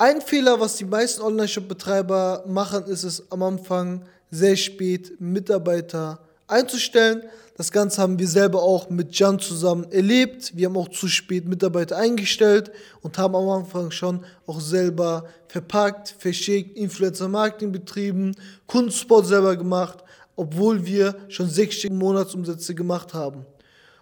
Ein 0.00 0.20
Fehler, 0.20 0.60
was 0.60 0.76
die 0.76 0.84
meisten 0.84 1.22
Online-Shop-Betreiber 1.22 2.44
machen, 2.46 2.84
ist 2.84 3.02
es 3.02 3.32
am 3.32 3.42
Anfang 3.42 4.02
sehr 4.30 4.54
spät 4.54 5.20
Mitarbeiter 5.20 6.20
einzustellen. 6.46 7.24
Das 7.56 7.72
Ganze 7.72 8.00
haben 8.00 8.16
wir 8.16 8.28
selber 8.28 8.62
auch 8.62 8.90
mit 8.90 9.18
Jan 9.18 9.40
zusammen 9.40 9.90
erlebt. 9.90 10.52
Wir 10.54 10.68
haben 10.68 10.76
auch 10.76 10.86
zu 10.86 11.08
spät 11.08 11.48
Mitarbeiter 11.48 11.96
eingestellt 11.96 12.70
und 13.02 13.18
haben 13.18 13.34
am 13.34 13.48
Anfang 13.48 13.90
schon 13.90 14.24
auch 14.46 14.60
selber 14.60 15.24
verpackt, 15.48 16.14
verschickt, 16.16 16.76
Influencer-Marketing 16.76 17.72
betrieben, 17.72 18.36
Kundensport 18.68 19.26
selber 19.26 19.56
gemacht, 19.56 20.04
obwohl 20.36 20.86
wir 20.86 21.16
schon 21.26 21.50
sechsstellige 21.50 21.98
Monatsumsätze 21.98 22.72
gemacht 22.76 23.14
haben. 23.14 23.44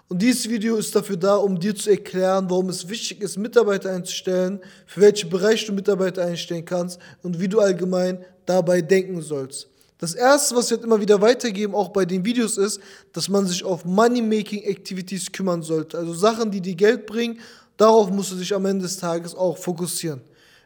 Und 0.08 0.22
dieses 0.22 0.48
Video 0.48 0.76
ist 0.76 0.94
dafür 0.94 1.16
da, 1.16 1.34
um 1.36 1.58
dir 1.58 1.74
zu 1.74 1.90
erklären, 1.90 2.48
warum 2.48 2.68
es 2.68 2.88
wichtig 2.88 3.20
ist, 3.20 3.36
Mitarbeiter 3.38 3.90
einzustellen, 3.90 4.60
für 4.86 5.00
welche 5.00 5.26
Bereiche 5.26 5.66
du 5.66 5.72
Mitarbeiter 5.72 6.24
einstellen 6.24 6.64
kannst 6.64 7.00
und 7.22 7.40
wie 7.40 7.48
du 7.48 7.58
allgemein 7.58 8.24
dabei 8.44 8.82
denken 8.82 9.20
sollst. 9.20 9.68
Das 9.98 10.14
erste, 10.14 10.54
was 10.54 10.70
wir 10.70 10.80
immer 10.82 11.00
wieder 11.00 11.20
weitergeben, 11.20 11.74
auch 11.74 11.88
bei 11.88 12.04
den 12.04 12.24
Videos, 12.24 12.58
ist, 12.58 12.80
dass 13.12 13.28
man 13.28 13.46
sich 13.46 13.64
auf 13.64 13.84
Money-Making-Activities 13.84 15.32
kümmern 15.32 15.62
sollte. 15.62 15.98
Also 15.98 16.14
Sachen, 16.14 16.50
die 16.50 16.60
dir 16.60 16.74
Geld 16.74 17.06
bringen, 17.06 17.40
darauf 17.76 18.10
musst 18.10 18.30
du 18.30 18.36
dich 18.36 18.54
am 18.54 18.66
Ende 18.66 18.82
des 18.82 18.98
Tages 18.98 19.34
auch 19.34 19.56
fokussieren. 19.56 20.20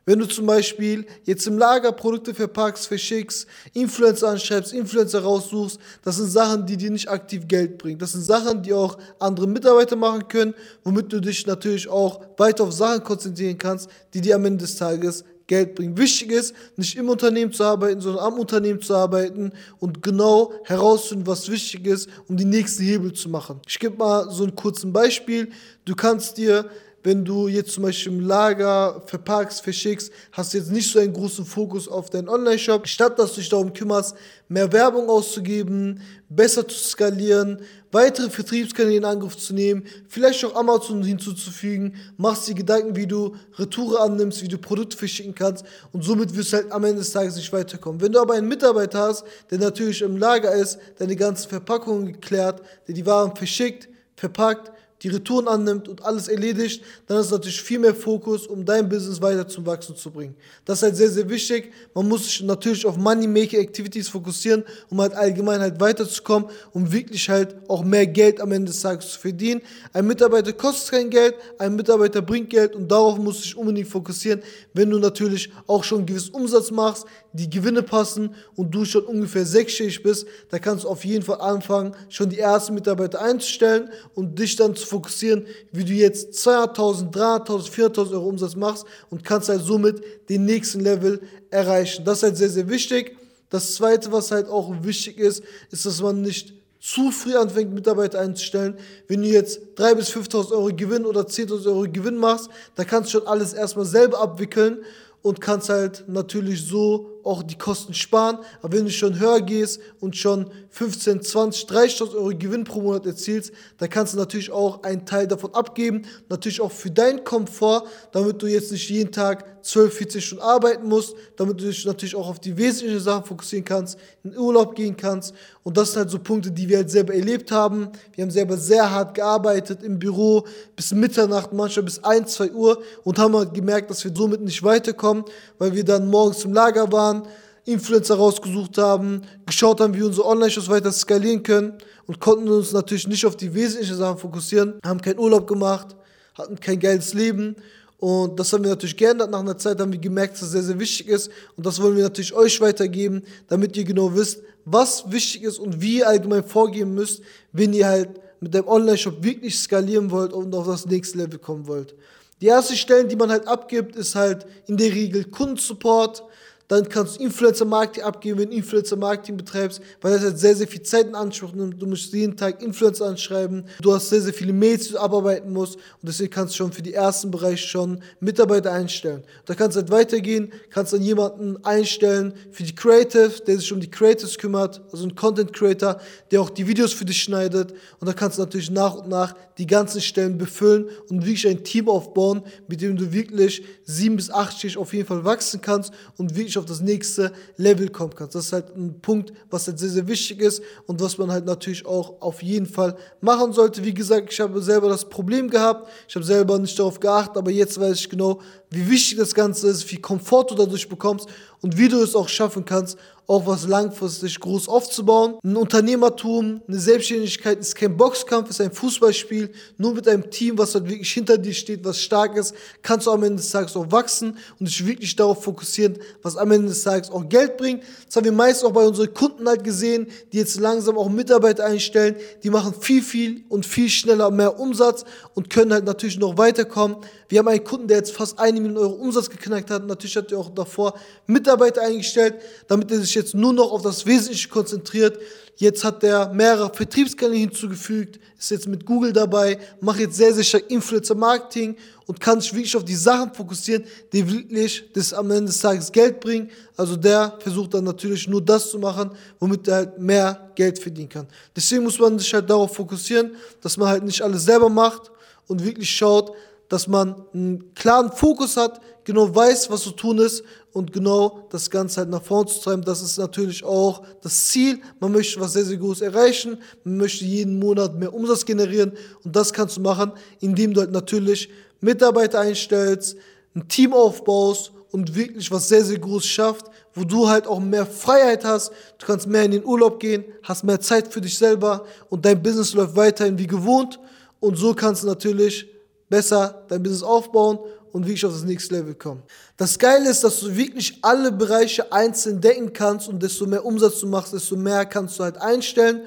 Wenn 0.06 0.18
du 0.18 0.27
zum 0.27 0.46
Beispiel 0.46 1.06
jetzt 1.24 1.46
im 1.46 1.59
Lager 1.59 1.92
Produkte 1.92 2.34
verpackst, 2.34 2.86
verschickst, 2.86 3.46
Influencer 3.74 4.28
anschreibst, 4.28 4.73
Influencer 4.73 5.23
raussuchst, 5.23 5.78
das 6.02 6.16
sind 6.16 6.30
Sachen, 6.30 6.66
die 6.66 6.76
dir 6.76 6.90
nicht 6.90 7.09
aktiv 7.09 7.46
Geld 7.46 7.78
bringen. 7.78 7.98
Das 7.98 8.12
sind 8.12 8.23
Sachen, 8.23 8.62
die 8.62 8.73
auch 8.73 8.96
andere 9.18 9.46
Mitarbeiter 9.46 9.96
machen 9.96 10.26
können, 10.28 10.54
womit 10.84 11.12
du 11.12 11.20
dich 11.20 11.46
natürlich 11.46 11.88
auch 11.88 12.20
weiter 12.36 12.64
auf 12.64 12.73
Sachen 12.73 13.04
konzentrieren 13.04 13.59
kannst, 13.59 13.90
die 14.14 14.20
dir 14.20 14.36
am 14.36 14.45
Ende 14.45 14.64
des 14.64 14.76
Tages 14.76 15.24
Geld 15.50 15.74
bringen. 15.74 15.98
Wichtig 15.98 16.30
ist, 16.30 16.54
nicht 16.76 16.96
im 16.96 17.09
Unternehmen 17.09 17.52
zu 17.52 17.64
arbeiten, 17.64 18.01
sondern 18.01 18.24
am 18.24 18.38
Unternehmen 18.38 18.80
zu 18.80 18.95
arbeiten 18.95 19.52
und 19.80 20.01
genau 20.01 20.52
herausfinden, 20.62 21.26
was 21.26 21.51
wichtig 21.51 21.88
ist, 21.88 22.09
um 22.29 22.37
die 22.37 22.45
nächsten 22.45 22.85
Hebel 22.85 23.12
zu 23.12 23.29
machen. 23.29 23.60
Ich 23.66 23.80
gebe 23.80 23.96
mal 23.96 24.30
so 24.30 24.45
ein 24.45 24.54
kurzes 24.54 24.90
Beispiel. 24.92 25.51
Du 25.85 25.96
kannst 25.96 26.38
dir 26.38 26.70
wenn 27.02 27.24
du 27.24 27.48
jetzt 27.48 27.73
zum 27.73 27.84
Beispiel 27.84 28.12
im 28.12 28.20
Lager 28.20 29.02
verpackst, 29.06 29.62
verschickst, 29.62 30.12
hast 30.32 30.52
jetzt 30.52 30.70
nicht 30.70 30.93
so 30.93 30.98
einen 30.98 31.12
großen 31.12 31.46
Fokus 31.46 31.88
auf 31.88 32.10
deinen 32.10 32.29
Online-Shop. 32.29 32.87
Statt 32.87 33.18
dass 33.18 33.34
du 33.34 33.40
dich 33.40 33.48
darum 33.48 33.73
kümmerst, 33.73 34.15
mehr 34.48 34.70
Werbung 34.73 35.09
auszugeben, 35.09 36.01
besser 36.29 36.66
zu 36.68 36.76
skalieren, 36.76 37.60
weitere 37.90 38.29
Vertriebskanäle 38.29 38.98
in 38.98 39.04
Angriff 39.04 39.37
zu 39.37 39.54
nehmen, 39.54 39.84
vielleicht 40.09 40.45
auch 40.45 40.54
Amazon 40.54 41.02
hinzuzufügen, 41.02 41.95
machst 42.18 42.48
dir 42.48 42.54
Gedanken, 42.54 42.96
wie 42.96 43.07
du 43.07 43.35
Retoure 43.57 44.01
annimmst, 44.01 44.42
wie 44.42 44.48
du 44.48 44.59
Produkte 44.59 44.96
verschicken 44.96 45.35
kannst 45.35 45.64
und 45.92 46.04
somit 46.04 46.37
wirst 46.37 46.52
du 46.52 46.59
halt 46.59 46.73
am 46.73 46.85
Ende 46.85 46.98
des 46.98 47.12
Tages 47.12 47.37
nicht 47.37 47.52
weiterkommen. 47.52 48.01
Wenn 48.01 48.12
du 48.12 48.20
aber 48.20 48.35
einen 48.35 48.48
Mitarbeiter 48.48 49.01
hast, 49.01 49.24
der 49.51 49.59
natürlich 49.59 50.02
im 50.02 50.16
Lager 50.16 50.52
ist, 50.52 50.79
deine 50.98 51.16
ganzen 51.16 51.48
Verpackungen 51.48 52.12
geklärt, 52.12 52.60
der 52.87 52.95
die 52.95 53.07
Waren 53.07 53.35
verschickt, 53.35 53.88
verpackt, 54.16 54.70
die 55.02 55.09
Retouren 55.09 55.48
annimmt 55.48 55.88
und 55.88 56.04
alles 56.04 56.29
erledigt, 56.29 56.82
dann 57.06 57.18
ist 57.18 57.30
natürlich 57.30 57.60
viel 57.60 57.79
mehr 57.79 57.95
Fokus, 57.95 58.46
um 58.46 58.65
dein 58.65 58.88
Business 58.88 59.20
weiter 59.20 59.48
zum 59.48 59.65
Wachsen 59.65 59.96
zu 59.96 60.10
bringen. 60.10 60.34
Das 60.65 60.79
ist 60.79 60.82
halt 60.82 60.96
sehr, 60.96 61.09
sehr 61.09 61.29
wichtig. 61.29 61.73
Man 61.95 62.07
muss 62.07 62.24
sich 62.24 62.42
natürlich 62.42 62.84
auf 62.84 62.96
Money-Making-Activities 62.98 64.09
fokussieren, 64.09 64.65
um 64.91 65.00
halt 65.00 65.15
allgemein 65.15 65.60
halt 65.60 65.81
weiterzukommen, 65.81 66.50
um 66.72 66.91
wirklich 66.92 67.28
halt 67.31 67.56
auch 67.69 67.82
mehr 67.82 68.06
Geld 68.06 68.41
am 68.41 68.53
Ende 68.53 68.70
des 68.70 68.82
Tages 68.82 69.12
zu 69.12 69.20
verdienen. 69.20 69.62
Ein 69.92 70.06
Mitarbeiter 70.06 70.53
kostet 70.53 70.91
kein 70.91 71.10
Geld, 71.10 71.34
ein 71.59 71.76
Mitarbeiter 71.76 72.20
bringt 72.20 72.50
Geld 72.50 72.76
und 72.76 72.91
darauf 72.91 73.19
musst 73.19 73.54
du 73.54 73.60
unbedingt 73.60 73.88
fokussieren, 73.88 74.42
wenn 74.75 74.91
du 74.91 74.98
natürlich 74.98 75.50
auch 75.66 75.82
schon 75.82 75.98
einen 75.98 76.06
gewissen 76.06 76.34
Umsatz 76.34 76.70
machst, 76.70 77.06
die 77.32 77.48
Gewinne 77.48 77.82
passen 77.82 78.34
und 78.56 78.75
du 78.75 78.84
schon 78.84 79.04
ungefähr 79.04 79.47
sechsstellig 79.47 80.03
bist, 80.03 80.26
da 80.50 80.59
kannst 80.59 80.84
du 80.84 80.88
auf 80.88 81.04
jeden 81.04 81.22
Fall 81.22 81.41
anfangen, 81.41 81.94
schon 82.09 82.28
die 82.28 82.38
ersten 82.38 82.75
Mitarbeiter 82.75 83.22
einzustellen 83.22 83.91
und 84.14 84.38
dich 84.38 84.56
dann 84.56 84.75
zu 84.75 84.86
fokussieren, 84.90 85.46
wie 85.72 85.84
du 85.84 85.92
jetzt 85.92 86.34
200.000, 86.46 87.12
300.000, 87.12 87.70
400.000 87.70 88.12
Euro 88.12 88.28
Umsatz 88.28 88.56
machst 88.56 88.84
und 89.08 89.24
kannst 89.24 89.48
halt 89.48 89.62
somit 89.62 90.02
den 90.28 90.44
nächsten 90.44 90.80
Level 90.80 91.20
erreichen. 91.50 92.04
Das 92.04 92.18
ist 92.18 92.22
halt 92.24 92.36
sehr, 92.36 92.50
sehr 92.50 92.68
wichtig. 92.68 93.16
Das 93.48 93.74
zweite, 93.74 94.12
was 94.12 94.30
halt 94.30 94.48
auch 94.48 94.72
wichtig 94.82 95.18
ist, 95.18 95.42
ist, 95.70 95.86
dass 95.86 96.02
man 96.02 96.22
nicht 96.22 96.52
zu 96.80 97.10
früh 97.10 97.36
anfängt, 97.36 97.74
Mitarbeiter 97.74 98.20
einzustellen. 98.20 98.74
Wenn 99.06 99.22
du 99.22 99.28
jetzt 99.28 99.60
3.000 99.76 99.94
bis 99.94 100.10
5.000 100.10 100.52
Euro 100.52 100.70
Gewinn 100.74 101.04
oder 101.04 101.22
10.000 101.22 101.66
Euro 101.66 101.82
Gewinn 101.90 102.16
machst, 102.16 102.48
da 102.74 102.84
kannst 102.84 103.12
du 103.12 103.18
schon 103.18 103.28
alles 103.28 103.52
erstmal 103.52 103.84
selber 103.84 104.18
abwickeln 104.20 104.78
und 105.22 105.40
kannst 105.40 105.68
halt 105.68 106.04
natürlich 106.08 106.66
so 106.66 107.19
auch 107.25 107.42
die 107.42 107.58
Kosten 107.58 107.94
sparen. 107.94 108.38
Aber 108.62 108.76
wenn 108.76 108.84
du 108.84 108.91
schon 108.91 109.19
höher 109.19 109.41
gehst 109.41 109.81
und 110.00 110.16
schon 110.16 110.50
15, 110.70 111.22
20, 111.22 111.64
30.000 111.69 112.14
Euro 112.14 112.31
Gewinn 112.36 112.64
pro 112.64 112.81
Monat 112.81 113.06
erzielst, 113.06 113.53
dann 113.78 113.91
kannst 113.91 114.14
du 114.14 114.19
natürlich 114.19 114.50
auch 114.50 114.82
einen 114.82 115.04
Teil 115.04 115.26
davon 115.26 115.54
abgeben. 115.54 116.03
Natürlich 116.28 116.60
auch 116.60 116.72
für 116.72 116.91
deinen 116.91 117.25
Komfort, 117.25 117.84
damit 118.12 118.41
du 118.41 118.47
jetzt 118.47 118.72
nicht 118.72 118.88
jeden 118.88 119.12
Tag 119.12 119.44
12, 119.62 119.94
14 119.94 120.20
Stunden 120.20 120.44
arbeiten 120.44 120.88
musst, 120.88 121.14
damit 121.36 121.60
du 121.60 121.66
dich 121.66 121.84
natürlich 121.84 122.16
auch 122.16 122.28
auf 122.28 122.38
die 122.38 122.56
wesentlichen 122.56 123.00
Sachen 123.00 123.25
fokussieren 123.25 123.64
kannst, 123.64 123.98
in 124.22 124.37
Urlaub 124.37 124.75
gehen 124.75 124.97
kannst. 124.97 125.34
Und 125.62 125.76
das 125.76 125.92
sind 125.92 126.00
halt 126.00 126.10
so 126.10 126.19
Punkte, 126.19 126.50
die 126.50 126.69
wir 126.69 126.78
halt 126.78 126.91
selber 126.91 127.14
erlebt 127.14 127.52
haben. 127.52 127.91
Wir 128.14 128.22
haben 128.22 128.31
selber 128.31 128.56
sehr 128.56 128.91
hart 128.91 129.14
gearbeitet 129.14 129.82
im 129.82 129.98
Büro 129.98 130.47
bis 130.76 130.92
Mitternacht, 130.92 131.52
manchmal 131.52 131.84
bis 131.84 132.02
1, 132.02 132.32
2 132.32 132.52
Uhr 132.52 132.82
und 133.04 133.19
haben 133.19 133.37
halt 133.37 133.52
gemerkt, 133.52 133.91
dass 133.91 134.02
wir 134.04 134.12
somit 134.14 134.41
nicht 134.41 134.62
weiterkommen, 134.62 135.25
weil 135.58 135.75
wir 135.75 135.84
dann 135.84 136.08
morgens 136.08 136.44
im 136.44 136.54
Lager 136.54 136.91
waren 136.91 137.09
waren, 137.10 137.28
Influencer 137.65 138.16
rausgesucht 138.16 138.78
haben, 138.78 139.22
geschaut 139.47 139.81
haben, 139.81 139.94
wie 139.94 140.03
unsere 140.03 140.26
Online-Shows 140.26 140.69
weiter 140.69 140.93
skalieren 140.93 141.43
können 141.43 141.75
und 142.06 142.21
konnten 142.21 142.48
uns 142.48 142.72
natürlich 142.72 143.06
nicht 143.06 143.26
auf 143.26 143.37
die 143.37 143.53
wesentlichen 143.54 143.97
Sachen 143.97 144.19
fokussieren, 144.19 144.75
haben 144.84 145.00
keinen 145.00 145.19
Urlaub 145.19 145.47
gemacht, 145.47 145.94
hatten 146.34 146.59
kein 146.59 146.81
geiles 146.81 147.12
Leben 147.12 147.56
und 147.99 148.41
das 148.41 148.53
haben 148.53 148.65
wir 148.65 148.70
natürlich 148.70 148.97
geändert. 148.97 149.31
Nach 149.31 149.41
einer 149.41 149.59
Zeit 149.59 149.78
haben 149.78 149.93
wir 149.93 150.00
gemerkt, 150.00 150.34
dass 150.34 150.41
das 150.41 150.50
sehr, 150.53 150.62
sehr 150.62 150.78
wichtig 150.78 151.09
ist 151.09 151.31
und 151.56 151.66
das 151.66 151.81
wollen 151.81 151.97
wir 151.97 152.03
natürlich 152.03 152.32
euch 152.32 152.60
weitergeben, 152.60 153.22
damit 153.49 153.76
ihr 153.76 153.84
genau 153.84 154.15
wisst, 154.15 154.43
was 154.65 155.10
wichtig 155.10 155.43
ist 155.43 155.59
und 155.59 155.81
wie 155.81 155.99
ihr 155.99 156.09
allgemein 156.09 156.44
vorgehen 156.44 156.94
müsst, 156.94 157.22
wenn 157.53 157.72
ihr 157.72 157.87
halt 157.87 158.09
mit 158.41 158.54
dem 158.54 158.66
Online-Shop 158.66 159.22
wirklich 159.22 159.59
skalieren 159.59 160.10
wollt 160.10 160.32
und 160.32 160.54
auf 160.54 160.66
das 160.66 160.87
nächste 160.87 161.19
Level 161.19 161.38
kommen 161.38 161.66
wollt. 161.66 161.94
Die 162.41 162.49
ersten 162.49 162.75
Stellen, 162.75 163.06
die 163.06 163.16
man 163.16 163.31
halt 163.31 163.47
abgibt, 163.47 163.97
ist 163.97 164.15
halt 164.15 164.47
in 164.66 164.78
der 164.78 164.91
Regel 164.93 165.25
Kundensupport, 165.25 166.25
dann 166.70 166.88
kannst 166.88 167.19
du 167.19 167.25
Influencer-Marketing 167.25 168.04
abgeben, 168.04 168.38
wenn 168.38 168.50
du 168.50 168.56
Influencer-Marketing 168.56 169.36
betreibst, 169.36 169.81
weil 170.00 170.12
das 170.12 170.22
halt 170.22 170.38
sehr, 170.38 170.54
sehr 170.54 170.69
viel 170.69 170.82
Zeit 170.82 171.08
in 171.08 171.16
Anspruch 171.16 171.53
nimmt. 171.53 171.82
Du 171.82 171.86
musst 171.86 172.12
jeden 172.12 172.36
Tag 172.36 172.62
Influencer 172.62 173.06
anschreiben, 173.06 173.64
du 173.82 173.92
hast 173.92 174.08
sehr, 174.08 174.20
sehr 174.20 174.32
viele 174.32 174.53
Mails, 174.53 174.86
die 174.86 174.92
du 174.92 175.00
abarbeiten 175.00 175.53
musst 175.53 175.75
und 175.75 176.04
deswegen 176.04 176.31
kannst 176.31 176.54
du 176.54 176.58
schon 176.58 176.72
für 176.72 176.82
die 176.82 176.94
ersten 176.94 177.32
Bereiche 177.32 177.66
schon 177.66 178.00
Mitarbeiter 178.20 178.70
einstellen. 178.70 179.25
Da 179.47 179.56
kannst 179.56 179.76
du 179.76 179.81
halt 179.81 179.91
weitergehen, 179.91 180.53
kannst 180.70 180.92
dann 180.92 181.03
jemanden 181.03 181.56
einstellen 181.64 182.34
für 182.53 182.62
die 182.62 182.75
Creative, 182.75 183.32
der 183.44 183.56
sich 183.56 183.72
um 183.72 183.81
die 183.81 183.91
Creatives 183.91 184.38
kümmert, 184.38 184.81
also 184.92 185.04
ein 185.04 185.16
Content 185.16 185.52
Creator, 185.52 186.00
der 186.31 186.41
auch 186.41 186.50
die 186.50 186.69
Videos 186.69 186.92
für 186.92 187.04
dich 187.04 187.20
schneidet 187.20 187.72
und 187.98 188.06
da 188.06 188.12
kannst 188.12 188.38
du 188.38 188.42
natürlich 188.42 188.70
nach 188.70 188.94
und 188.94 189.08
nach 189.08 189.34
die 189.58 189.66
ganzen 189.66 190.00
Stellen 190.00 190.38
befüllen 190.38 190.88
und 191.08 191.22
wirklich 191.26 191.48
ein 191.48 191.64
Team 191.64 191.88
aufbauen, 191.88 192.42
mit 192.69 192.81
dem 192.81 192.97
du 192.97 193.12
wirklich 193.12 193.64
sieben 193.82 194.14
bis 194.14 194.31
acht 194.31 194.54
auf 194.76 194.94
jeden 194.94 195.06
Fall 195.06 195.25
wachsen 195.25 195.60
kannst 195.60 195.92
und 196.16 196.37
wirklich 196.37 196.59
auf 196.60 196.66
das 196.66 196.81
nächste 196.81 197.32
Level 197.56 197.88
kommen 197.88 198.15
kannst. 198.15 198.34
Das 198.34 198.47
ist 198.47 198.53
halt 198.53 198.76
ein 198.76 199.00
Punkt, 199.00 199.32
was 199.50 199.66
halt 199.66 199.78
sehr, 199.78 199.88
sehr 199.88 200.06
wichtig 200.06 200.41
ist 200.41 200.62
und 200.87 201.00
was 201.00 201.19
man 201.19 201.31
halt 201.31 201.47
natürlich 201.47 201.84
auch 201.84 202.21
auf 202.21 202.43
jeden 202.43 202.66
Fall 202.66 202.97
machen 203.21 203.53
sollte. 203.53 203.84
Wie 203.84 203.94
gesagt, 203.94 204.32
ich 204.32 204.41
habe 204.41 204.62
selber 204.62 204.88
das 204.88 205.09
Problem 205.09 205.50
gehabt, 205.50 205.88
ich 206.09 206.15
habe 206.15 206.25
selber 206.25 206.59
nicht 206.59 206.78
darauf 206.78 207.00
geachtet, 207.00 207.37
aber 207.37 207.50
jetzt 207.50 207.81
weiß 207.81 207.99
ich 207.99 208.09
genau, 208.09 208.41
wie 208.70 208.88
wichtig 208.88 209.19
das 209.19 209.34
Ganze 209.34 209.69
ist, 209.69 209.91
wie 209.91 209.97
Komfort 209.97 210.47
du 210.50 210.54
dadurch 210.54 210.88
bekommst 210.88 211.29
und 211.61 211.76
wie 211.76 211.88
du 211.88 212.00
es 212.02 212.14
auch 212.14 212.29
schaffen 212.29 212.64
kannst, 212.64 212.96
auch 213.31 213.47
was 213.47 213.69
langfristig 213.69 214.41
groß 214.41 214.69
aufzubauen. 214.69 215.37
Ein 215.44 215.56
Unternehmertum, 215.56 216.62
eine 216.67 216.79
Selbstständigkeit 216.81 217.61
ist 217.61 217.77
kein 217.77 217.97
Boxkampf, 217.97 218.50
ist 218.50 218.61
ein 218.61 218.73
Fußballspiel. 218.73 219.50
Nur 219.79 219.94
mit 219.94 220.09
einem 220.09 220.29
Team, 220.31 220.59
was 220.59 220.75
halt 220.75 220.88
wirklich 220.88 221.12
hinter 221.12 221.38
dir 221.38 221.55
steht, 221.55 221.85
was 221.85 222.00
stark 222.00 222.37
ist, 222.37 222.53
kannst 222.82 223.06
du 223.06 223.12
am 223.12 223.23
Ende 223.23 223.37
des 223.37 223.50
Tages 223.50 223.77
auch 223.77 223.87
wachsen 223.93 224.37
und 224.59 224.69
dich 224.69 224.85
wirklich 224.85 225.15
darauf 225.15 225.44
fokussieren, 225.44 225.97
was 226.23 226.37
am 226.37 226.50
Ende 226.50 226.69
des 226.69 226.82
Tages 226.82 227.09
auch 227.09 227.29
Geld 227.29 227.56
bringt. 227.56 227.85
Das 228.05 228.17
haben 228.17 228.25
wir 228.25 228.32
meist 228.32 228.65
auch 228.65 228.73
bei 228.73 228.85
unseren 228.85 229.15
Kunden 229.15 229.47
halt 229.47 229.62
gesehen, 229.62 230.09
die 230.32 230.38
jetzt 230.38 230.59
langsam 230.59 230.99
auch 230.99 231.09
Mitarbeiter 231.09 231.65
einstellen. 231.65 232.17
Die 232.43 232.50
machen 232.50 232.75
viel, 232.81 233.00
viel 233.00 233.44
und 233.49 233.65
viel 233.65 233.88
schneller 233.88 234.32
mehr 234.32 234.59
Umsatz 234.59 235.05
und 235.35 235.50
können 235.50 235.73
halt 235.73 235.85
natürlich 235.85 236.19
noch 236.19 236.37
weiterkommen. 236.37 236.97
Wir 237.29 237.38
haben 237.38 237.49
einen 237.49 237.62
Kunden, 237.62 237.87
der 237.87 237.99
jetzt 237.99 238.12
fast 238.12 238.41
eine 238.41 238.61
Million 238.61 238.77
Euro 238.77 238.94
Umsatz 238.94 239.31
geknackt 239.31 239.71
hat. 239.71 239.87
Natürlich 239.87 240.17
hat 240.17 240.32
er 240.32 240.38
auch 240.38 240.50
davor 240.50 240.94
Mitarbeiter 241.29 241.82
eingestellt, 241.82 242.35
damit 242.67 242.91
er 242.91 242.99
sich 242.99 243.19
jetzt 243.20 243.34
nur 243.34 243.52
noch 243.52 243.72
auf 243.72 243.82
das 243.82 244.06
Wesentliche 244.06 244.49
konzentriert. 244.49 245.19
Jetzt 245.56 245.84
hat 245.84 246.02
er 246.02 246.32
mehrere 246.32 246.72
Vertriebskanäle 246.72 247.38
hinzugefügt, 247.38 248.19
ist 248.38 248.50
jetzt 248.50 248.67
mit 248.67 248.87
Google 248.87 249.12
dabei, 249.12 249.58
macht 249.81 250.00
jetzt 250.00 250.17
sehr, 250.17 250.32
sehr 250.32 250.43
stark 250.43 250.70
Influencer-Marketing 250.70 251.76
und 252.06 252.19
kann 252.19 252.40
sich 252.40 252.55
wirklich 252.55 252.75
auf 252.76 252.84
die 252.84 252.94
Sachen 252.94 253.34
fokussieren, 253.34 253.84
die 254.12 254.26
wirklich 254.26 254.90
das 254.94 255.12
am 255.12 255.31
Ende 255.31 255.46
des 255.46 255.58
Tages 255.58 255.93
Geld 255.93 256.19
bringen. 256.19 256.50
Also 256.76 256.96
der 256.96 257.37
versucht 257.40 257.75
dann 257.75 257.84
natürlich 257.84 258.26
nur 258.26 258.40
das 258.40 258.70
zu 258.70 258.78
machen, 258.78 259.11
womit 259.38 259.69
er 259.69 259.75
halt 259.75 259.99
mehr 259.99 260.50
Geld 260.55 260.78
verdienen 260.78 261.11
kann. 261.11 261.26
Deswegen 261.55 261.84
muss 261.84 261.99
man 261.99 262.19
sich 262.19 262.32
halt 262.32 262.49
darauf 262.49 262.75
fokussieren, 262.75 263.32
dass 263.61 263.76
man 263.76 263.88
halt 263.88 264.02
nicht 264.02 264.22
alles 264.22 264.44
selber 264.44 264.70
macht 264.70 265.11
und 265.46 265.62
wirklich 265.62 265.90
schaut, 265.90 266.32
dass 266.70 266.87
man 266.87 267.17
einen 267.34 267.75
klaren 267.75 268.11
Fokus 268.12 268.56
hat, 268.56 268.81
genau 269.10 269.34
weiß, 269.34 269.70
was 269.70 269.82
zu 269.82 269.90
tun 269.90 270.18
ist 270.18 270.42
und 270.72 270.92
genau 270.92 271.46
das 271.50 271.70
Ganze 271.70 272.00
halt 272.00 272.10
nach 272.10 272.22
vorne 272.22 272.48
zu 272.48 272.60
treiben. 272.60 272.82
Das 272.82 273.02
ist 273.02 273.18
natürlich 273.18 273.64
auch 273.64 274.02
das 274.22 274.48
Ziel. 274.48 274.80
Man 275.00 275.12
möchte 275.12 275.40
was 275.40 275.52
sehr, 275.52 275.64
sehr 275.64 275.76
Großes 275.76 276.02
erreichen. 276.02 276.58
Man 276.84 276.96
möchte 276.96 277.24
jeden 277.24 277.58
Monat 277.58 277.94
mehr 277.98 278.14
Umsatz 278.14 278.44
generieren 278.44 278.92
und 279.24 279.34
das 279.34 279.52
kannst 279.52 279.76
du 279.76 279.80
machen, 279.80 280.12
indem 280.40 280.72
du 280.72 280.80
halt 280.80 280.92
natürlich 280.92 281.48
Mitarbeiter 281.80 282.40
einstellst, 282.40 283.16
ein 283.54 283.66
Team 283.68 283.92
aufbaust 283.92 284.72
und 284.92 285.14
wirklich 285.14 285.50
was 285.50 285.68
sehr, 285.68 285.84
sehr 285.84 285.98
Großes 285.98 286.28
schafft, 286.28 286.66
wo 286.94 287.04
du 287.04 287.28
halt 287.28 287.46
auch 287.46 287.60
mehr 287.60 287.86
Freiheit 287.86 288.44
hast. 288.44 288.70
Du 288.98 289.06
kannst 289.06 289.26
mehr 289.26 289.44
in 289.44 289.52
den 289.52 289.64
Urlaub 289.64 289.98
gehen, 289.98 290.24
hast 290.42 290.64
mehr 290.64 290.80
Zeit 290.80 291.12
für 291.12 291.20
dich 291.20 291.36
selber 291.36 291.84
und 292.08 292.24
dein 292.24 292.42
Business 292.42 292.74
läuft 292.74 292.96
weiterhin 292.96 293.38
wie 293.38 293.46
gewohnt. 293.46 293.98
Und 294.40 294.56
so 294.56 294.74
kannst 294.74 295.02
du 295.02 295.06
natürlich 295.06 295.68
besser 296.08 296.64
dein 296.68 296.82
Business 296.82 297.02
aufbauen 297.02 297.58
und 297.92 298.06
wirklich 298.06 298.25
auf 298.25 298.32
das 298.32 298.44
nächste 298.44 298.76
Level 298.76 298.94
kommen. 298.94 299.22
Das 299.56 299.78
Geile 299.78 300.10
ist, 300.10 300.22
dass 300.25 300.40
du 300.40 300.54
wirklich 300.54 300.98
alle 301.02 301.32
Bereiche 301.32 301.92
einzeln 301.92 302.40
decken 302.40 302.72
kannst 302.72 303.08
und 303.08 303.22
desto 303.22 303.46
mehr 303.46 303.64
Umsatz 303.64 304.00
du 304.00 304.06
machst, 304.06 304.32
desto 304.32 304.56
mehr 304.56 304.84
kannst 304.87 305.19
du 305.19 305.25
halt 305.25 305.37
einstellen. 305.38 306.02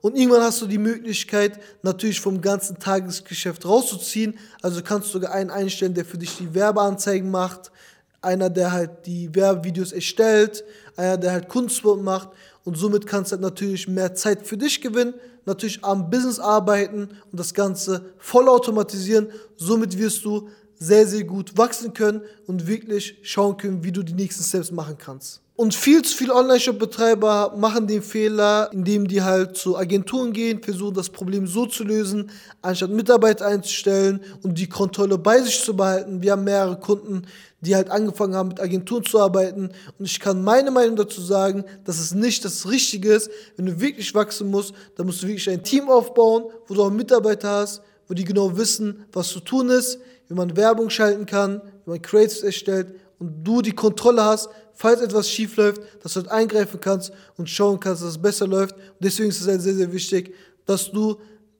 Und 0.00 0.16
irgendwann 0.16 0.42
hast 0.42 0.62
du 0.62 0.66
die 0.66 0.78
Möglichkeit, 0.78 1.58
natürlich 1.82 2.20
vom 2.20 2.40
ganzen 2.40 2.78
Tagesgeschäft 2.78 3.66
rauszuziehen. 3.66 4.38
Also 4.62 4.82
kannst 4.82 5.08
du 5.08 5.12
sogar 5.14 5.32
einen 5.32 5.50
einstellen, 5.50 5.94
der 5.94 6.04
für 6.04 6.18
dich 6.18 6.36
die 6.36 6.54
Werbeanzeigen 6.54 7.30
macht, 7.30 7.72
einer, 8.20 8.50
der 8.50 8.72
halt 8.72 9.06
die 9.06 9.34
Werbevideos 9.34 9.92
erstellt, 9.92 10.64
einer, 10.96 11.16
der 11.16 11.32
halt 11.32 11.48
Kunstsport 11.48 12.02
macht. 12.02 12.30
Und 12.64 12.76
somit 12.76 13.06
kannst 13.06 13.32
du 13.32 13.34
halt 13.34 13.42
natürlich 13.42 13.88
mehr 13.88 14.14
Zeit 14.14 14.46
für 14.46 14.56
dich 14.56 14.80
gewinnen, 14.80 15.14
natürlich 15.46 15.82
am 15.84 16.10
Business 16.10 16.38
arbeiten 16.38 17.08
und 17.32 17.40
das 17.40 17.54
Ganze 17.54 18.04
vollautomatisieren. 18.18 19.28
Somit 19.56 19.98
wirst 19.98 20.24
du 20.24 20.48
sehr, 20.78 21.06
sehr 21.06 21.24
gut 21.24 21.56
wachsen 21.56 21.92
können 21.92 22.22
und 22.46 22.66
wirklich 22.66 23.18
schauen 23.22 23.56
können, 23.56 23.84
wie 23.84 23.92
du 23.92 24.02
die 24.02 24.14
nächsten 24.14 24.44
Steps 24.44 24.70
machen 24.70 24.96
kannst. 24.98 25.40
Und 25.60 25.74
viel 25.74 26.02
zu 26.02 26.16
viele 26.16 26.36
Online-Shop-Betreiber 26.36 27.54
machen 27.56 27.88
den 27.88 28.00
Fehler, 28.00 28.70
indem 28.72 29.08
die 29.08 29.22
halt 29.22 29.56
zu 29.56 29.76
Agenturen 29.76 30.32
gehen, 30.32 30.62
versuchen 30.62 30.94
das 30.94 31.10
Problem 31.10 31.48
so 31.48 31.66
zu 31.66 31.82
lösen, 31.82 32.30
anstatt 32.62 32.90
Mitarbeiter 32.90 33.44
einzustellen 33.44 34.20
und 34.44 34.56
die 34.56 34.68
Kontrolle 34.68 35.18
bei 35.18 35.42
sich 35.42 35.60
zu 35.60 35.74
behalten. 35.74 36.22
Wir 36.22 36.30
haben 36.30 36.44
mehrere 36.44 36.78
Kunden, 36.78 37.22
die 37.60 37.74
halt 37.74 37.90
angefangen 37.90 38.36
haben, 38.36 38.50
mit 38.50 38.60
Agenturen 38.60 39.02
zu 39.02 39.18
arbeiten. 39.18 39.70
Und 39.98 40.04
ich 40.04 40.20
kann 40.20 40.44
meine 40.44 40.70
Meinung 40.70 40.94
dazu 40.94 41.20
sagen, 41.20 41.64
dass 41.82 41.98
es 41.98 42.14
nicht 42.14 42.44
das 42.44 42.70
Richtige 42.70 43.12
ist. 43.12 43.28
Wenn 43.56 43.66
du 43.66 43.80
wirklich 43.80 44.14
wachsen 44.14 44.52
musst, 44.52 44.74
dann 44.94 45.06
musst 45.06 45.24
du 45.24 45.26
wirklich 45.26 45.50
ein 45.50 45.64
Team 45.64 45.88
aufbauen, 45.88 46.44
wo 46.68 46.74
du 46.74 46.84
auch 46.84 46.90
Mitarbeiter 46.90 47.50
hast, 47.50 47.82
wo 48.06 48.14
die 48.14 48.24
genau 48.24 48.56
wissen, 48.56 49.06
was 49.12 49.30
zu 49.30 49.40
tun 49.40 49.70
ist, 49.70 49.98
wie 50.28 50.34
man 50.34 50.56
Werbung 50.56 50.90
schalten 50.90 51.26
kann, 51.26 51.60
wie 51.84 51.90
man 51.90 52.02
Creatives 52.02 52.42
erstellt 52.42 52.94
und 53.18 53.44
du 53.44 53.62
die 53.62 53.72
Kontrolle 53.72 54.24
hast, 54.24 54.48
falls 54.74 55.00
etwas 55.00 55.28
schief 55.28 55.56
läuft, 55.56 55.82
dass 56.02 56.14
du 56.14 56.20
halt 56.20 56.30
eingreifen 56.30 56.80
kannst 56.80 57.12
und 57.36 57.48
schauen 57.48 57.80
kannst, 57.80 58.02
dass 58.02 58.10
es 58.10 58.18
besser 58.18 58.46
läuft. 58.46 58.76
Und 58.76 59.00
deswegen 59.00 59.28
ist 59.30 59.40
es 59.40 59.48
halt 59.48 59.60
sehr, 59.60 59.74
sehr 59.74 59.92
wichtig, 59.92 60.34
dass 60.66 60.90
du 60.90 61.16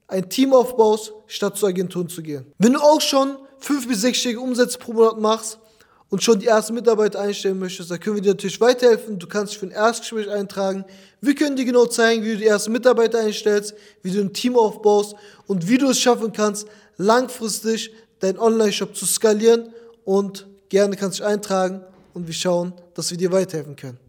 ein 0.07 0.29
Team 0.29 0.53
aufbaust, 0.53 1.13
statt 1.27 1.57
zu 1.57 1.67
Agenturen 1.67 2.09
zu 2.09 2.21
gehen. 2.21 2.45
Wenn 2.57 2.73
du 2.73 2.79
auch 2.79 3.01
schon 3.01 3.37
fünf 3.59 3.87
bis 3.87 4.01
sechsstellige 4.01 4.39
Umsätze 4.39 4.77
pro 4.77 4.93
Monat 4.93 5.19
machst 5.19 5.59
und 6.09 6.23
schon 6.23 6.39
die 6.39 6.47
ersten 6.47 6.73
Mitarbeiter 6.73 7.19
einstellen 7.19 7.59
möchtest, 7.59 7.91
dann 7.91 7.99
können 7.99 8.15
wir 8.15 8.21
dir 8.21 8.29
natürlich 8.29 8.59
weiterhelfen. 8.61 9.19
Du 9.19 9.27
kannst 9.27 9.53
dich 9.53 9.59
für 9.59 9.67
ein 9.67 9.71
Erstgespräch 9.71 10.29
eintragen. 10.29 10.85
Wir 11.21 11.35
können 11.35 11.55
dir 11.55 11.65
genau 11.65 11.85
zeigen, 11.85 12.23
wie 12.23 12.31
du 12.31 12.37
die 12.37 12.47
ersten 12.47 12.71
Mitarbeiter 12.71 13.19
einstellst, 13.19 13.75
wie 14.01 14.11
du 14.11 14.21
ein 14.21 14.33
Team 14.33 14.55
aufbaust 14.55 15.15
und 15.45 15.67
wie 15.67 15.77
du 15.77 15.89
es 15.89 15.99
schaffen 15.99 16.31
kannst, 16.31 16.67
langfristig 16.97 17.91
deinen 18.19 18.37
Online-Shop 18.37 18.95
zu 18.95 19.05
skalieren 19.05 19.73
und 20.05 20.47
gerne 20.69 20.95
kannst 20.95 21.19
du 21.19 21.23
dich 21.23 21.31
eintragen 21.31 21.81
und 22.13 22.27
wir 22.27 22.33
schauen, 22.33 22.73
dass 22.93 23.11
wir 23.11 23.17
dir 23.17 23.31
weiterhelfen 23.31 23.75
können. 23.75 24.08